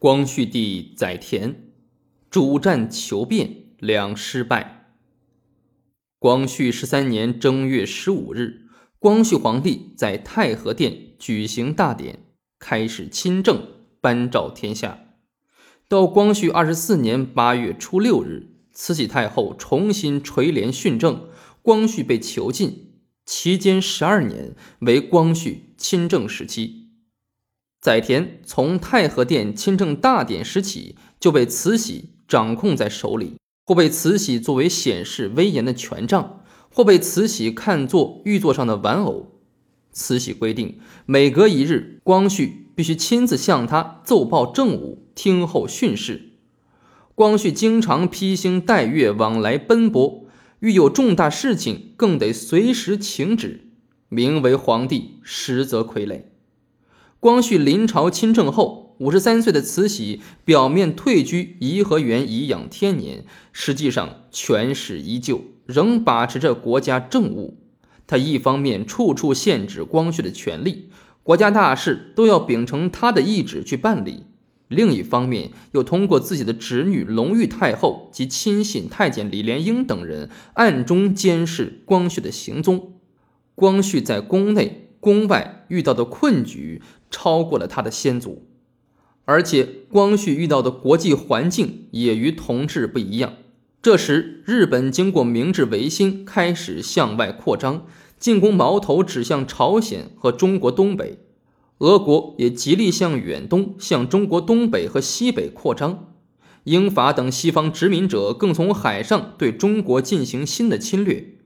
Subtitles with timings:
[0.00, 1.56] 光绪帝载湉，
[2.30, 4.94] 主战求变两失败。
[6.18, 8.62] 光绪十三年正月十五日，
[8.98, 12.20] 光绪皇帝在太和殿举行大典，
[12.58, 13.62] 开始亲政，
[14.00, 15.00] 颁诏天下。
[15.86, 21.28] 到光绪二十四年八月初六日，慈禧太后重新垂帘训政，
[21.60, 22.94] 光绪被囚禁，
[23.26, 26.79] 期间十二年为光绪亲政时期。
[27.80, 39.40] 载田从太和殿亲政大典时起就被慈禧掌控在手里，或被慈禧作为显示威严的权杖，或被慈禧看作玉座上的玩偶。
[39.92, 46.34] 慈禧规定，每隔一日，光绪必须亲自向他奏报政务，听候训示。
[47.14, 50.26] 光绪经常披星戴月往来奔波，
[50.60, 53.72] 遇有重大事情，更得随时请旨，
[54.08, 56.22] 名为皇帝，实则傀儡。
[57.20, 67.58] 光绪临朝亲政后，五十三岁的慈禧表面退居颐和园颐养天年，实际上权势依旧，仍把持着国家政务。
[68.06, 70.88] 她一方面处处限制光绪的权力，
[71.22, 74.24] 国家大事都要秉承他的意旨去办理；
[74.68, 82.94] 另一方面又通过自己的侄女隆裕太后及亲信太监李莲英等人，暗中监视光绪的行踪。
[83.54, 84.86] 光绪在宫内。
[85.00, 88.46] 宫外遇到的困局超过了他的先祖，
[89.24, 93.34] 而且光绪遇到的国际环境也与同治不一样。
[93.82, 97.86] 这时，日本经过明治维新，开始向外扩张，
[98.18, 101.18] 进攻矛头指向朝鲜和中国东北；
[101.78, 106.12] 俄国也极力向远东、向中国东北和西北扩张。
[106.64, 111.38] 英法等西方殖民者更从海上对中国进行新的侵略。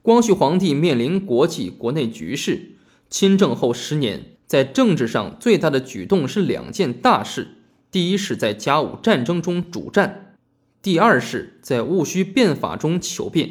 [0.00, 2.76] 光绪皇帝面临国际国内局势。
[3.10, 7.56] 亲政后十年，在政治上最大的举动是两件大事：
[7.90, 10.36] 第一是在甲午战争中主战；
[10.80, 13.50] 第二是在戊戌变法中求变。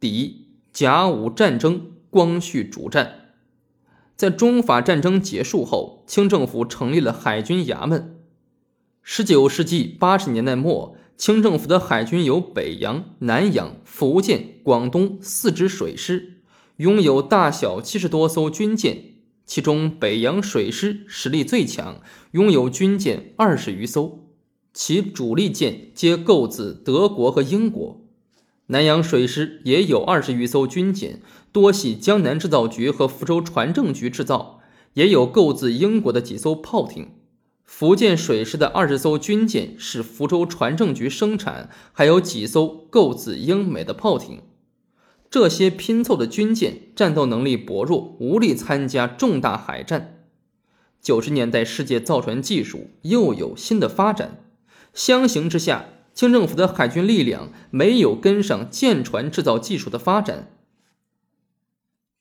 [0.00, 3.36] 第一，甲午战争，光绪主战。
[4.16, 8.16] 在中法战争结束后，清政府成立了海军衙门。
[9.00, 16.40] 十九世纪八十年代末，清政府的海军有北洋、南洋、福建、广东四支水师。
[16.78, 19.13] 拥有大小七十多艘军舰，
[19.46, 22.00] 其中北洋水师实力最强，
[22.32, 24.26] 拥有军舰二十余艘，
[24.72, 28.00] 其主力舰皆购自德国和英国。
[28.68, 31.20] 南洋水师也有二十余艘军舰，
[31.52, 34.60] 多系江南制造局和福州船政局制造，
[34.94, 37.08] 也有购自英国的几艘炮艇。
[37.66, 44.40] 福建水师的二十艘军舰是福州船政局生产，还有几艘购自英美的炮艇。
[45.34, 50.28] 这些拼凑的军舰战斗能力薄弱，无力参加重大海战。
[51.02, 54.44] 九十年代，世界造船技术又有新的发展，
[54.92, 60.56] 相形之下，清政府的海军力量没有跟上舰船制造技术的发展。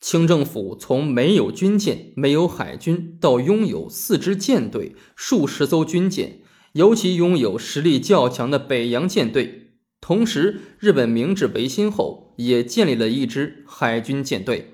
[0.02, 6.40] 清政府从没有军舰、没有海军，到拥有四支舰队、数十艘军舰，
[6.72, 9.63] 尤其拥有实力较强的北洋舰队。
[10.06, 14.74] 同时，日本明治维新后也建立了一支海军舰队。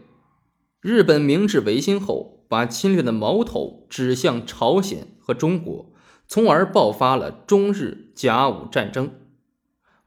[0.81, 5.93] 日本明治维新后，把侵略的矛头指向朝鲜和中国，
[6.27, 9.11] 从而爆发了中日甲午战争。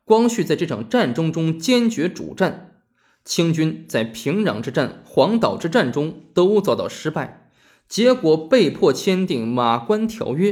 [0.04, 2.80] 光绪在这场战争中坚决主战，
[3.24, 7.48] 清军在平壤之战、黄岛之战中都遭到失败，
[7.86, 10.50] 结果被迫签订《马关条约》，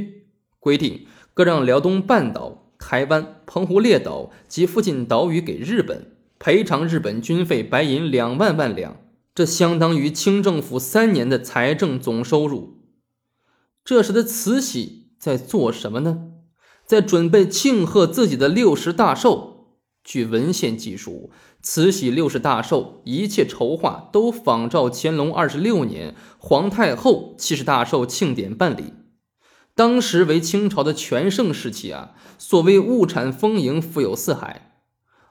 [0.60, 2.59] 规定割让辽东半岛。
[2.80, 6.10] 台湾、澎湖列岛及附近岛屿给日本，
[6.40, 8.96] 赔偿日本军费白银两万万两，
[9.34, 12.78] 这相当于清政府三年的财政总收入。
[13.84, 16.22] 这时的慈禧在做什么呢？
[16.84, 19.48] 在准备庆贺自己的六十大寿。
[20.02, 21.30] 据文献记述，
[21.62, 28.94] 慈禧六十大寿一切筹划都仿照乾隆二十六年皇太后七十大寿庆典办理。
[29.80, 34.74] 当时为清朝的全盛时期啊，所谓物产丰盈，富有四海。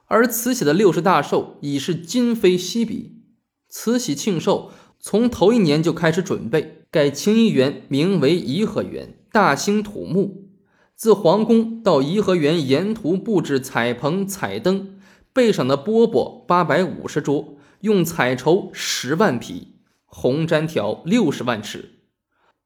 [0.06, 3.22] 而慈禧的六十大寿已是今非昔比。
[3.68, 10.48] 慈禧庆寿从头一年就开始准备，改清漪园名为颐和园，大兴土木，
[10.96, 14.98] 自皇宫到颐和园沿途布置彩棚、彩灯，
[15.32, 19.76] 备赏的饽饽八百五十桌，用彩绸十万匹，
[20.06, 21.99] 红毡条六十万尺。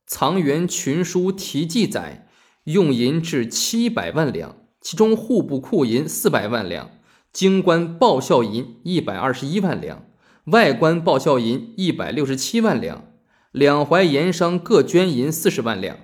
[0.07, 2.29] 藏元群书题记载，
[2.65, 6.91] 用银至七百万两，其中户部库银四百万两，
[7.33, 10.05] 京官报效银一百二十一万两，
[10.45, 13.05] 外官报效银一百六十七万两，
[13.51, 15.97] 两淮盐商各捐银四十万两。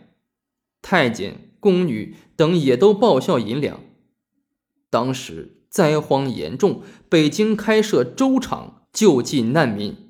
[0.82, 3.80] 太监、宫女等也都报销银两。
[4.88, 10.09] 当时灾荒严重，北京开设粥厂救济难民，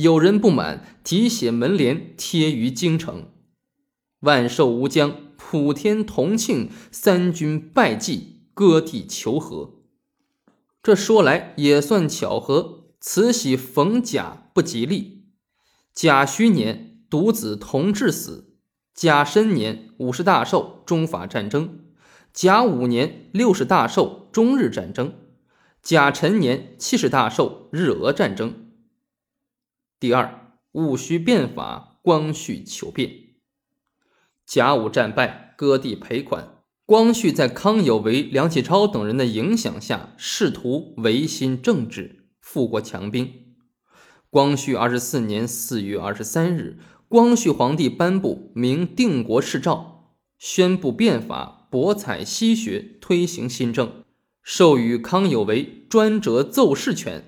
[0.00, 3.32] 有人不满，题写门联贴于京城
[4.20, 9.82] ：“万寿无疆，普天同庆，三军拜祭，割地求和。”
[10.84, 15.24] 这说来也算巧合，慈禧逢甲不吉利。
[15.92, 18.54] 甲戌年，独子同治死；
[18.94, 21.70] 甲申年，五十大寿，中法战争；
[22.32, 25.08] 甲午年，六十大寿，中日战争；
[25.82, 28.67] 甲辰年，七十大寿，日俄战争。
[30.00, 33.10] 第二，戊戌变法，光绪求变。
[34.46, 36.62] 甲午战败，割地赔款。
[36.86, 43.56] 光绪在康有为、梁启超等人的影响下，试图维新政治，富国强兵。
[44.30, 46.78] 光绪二十四年四月二十三日，
[47.08, 54.04] 光绪皇帝颁布《明定国誓诏》，宣布变法，博采西学，推行新政，
[54.44, 57.27] 授予康有为专折奏事权。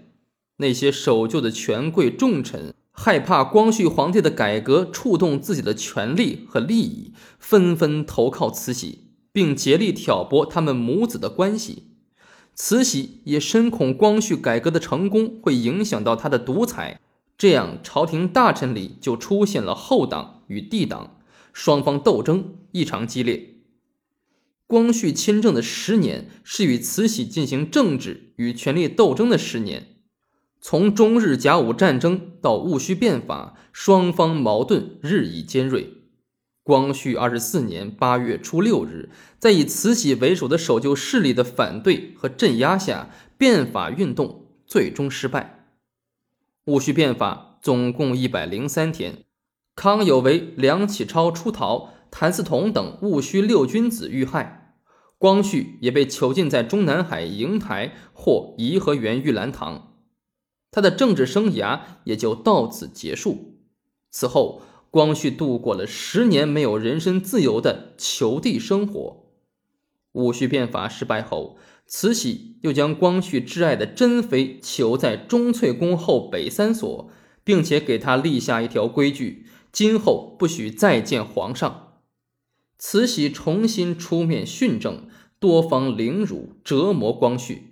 [0.61, 9.11] 那些守旧的权贵重臣害怕光绪皇帝的改革触动自己的权利和利益，纷纷投靠慈禧。
[9.33, 11.85] 并竭力挑拨他们母子的关系。
[12.55, 17.01] 慈禧也深恐光绪改革的成功会影响到他的独裁，
[17.39, 21.19] 这样朝廷大臣里就出现了后党与帝党，
[21.53, 23.55] 双方斗争异常激烈。
[24.67, 29.90] 光绪亲政的十年是与慈禧进行政治与权力斗争的十年，
[30.61, 35.95] 从中日甲午战争到戊戌变法，双方矛盾日益尖锐。
[36.63, 39.09] 光绪二十四年八月初六日，
[39.39, 43.09] 在以慈禧为首的守旧势力的反对和镇压下，
[43.39, 45.65] 变法运动最终失败。
[46.67, 49.25] 戊戌变法总共一百零三天，
[49.75, 54.75] 康有为、梁启超出逃，谭嗣同等戊戌六君子遇害，
[55.17, 59.90] 光绪也被囚禁在中南海瀛台或颐和园玉兰堂，
[60.71, 63.57] 他的政治生涯也就到此结束。
[64.11, 64.63] 此后。
[64.93, 69.31] 光绪度过了十年没有人身自由的囚地生活。
[70.15, 77.09] 戊戌变法失败后，慈禧又将光绪挚爱的珍妃囚在钟粹宫后北三所，
[77.45, 82.01] 并且给他立下一条规矩：今后不许再见皇上。
[82.77, 85.07] 慈禧重新出面训政，
[85.39, 87.70] 多方凌辱折磨光绪。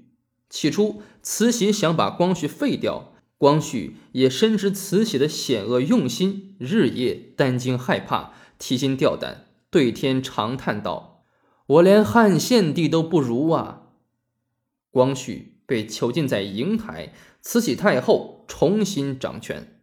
[0.51, 3.13] 起初，慈禧想把光绪废掉。
[3.37, 11.23] 光绪也深知慈禧的险恶用心，日夜担惊害怕，提心吊胆，对天长叹道
[11.67, 13.83] ：“我连汉献帝都不如啊！”
[14.91, 19.81] 光绪被囚禁在瀛台，慈禧太后重新掌权。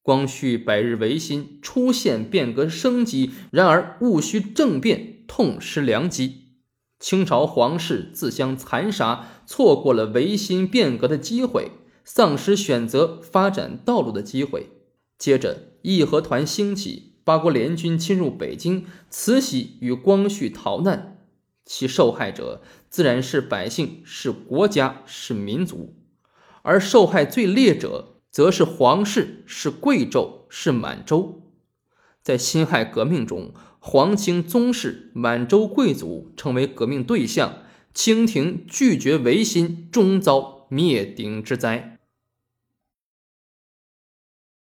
[0.00, 6.52] 光绪百日维新，出现变革生机，然而戊戌政变痛失良机，
[6.98, 11.70] 清朝皇室自相残杀，错过了维新变革的机会。
[12.04, 14.68] 丧失选择发展道路的机会。
[15.18, 21.18] 接着，义和团兴起，八国联军侵入北京，慈禧与光绪逃难，
[21.66, 25.94] 其受害者自然是百姓，是国家，是民族；
[26.62, 31.42] 而受害最烈者，则是皇室，是贵胄，是满洲。
[32.22, 37.58] 在辛亥革命中，皇清宗室、满洲贵族成为革命对象，
[37.92, 41.97] 清廷拒绝维新，终遭灭顶之灾。